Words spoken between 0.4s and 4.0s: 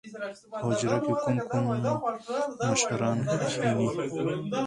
په حجره کښې کوم کوم مشران کښېني؟